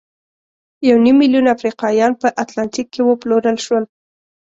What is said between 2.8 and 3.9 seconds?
کې وپلورل شول.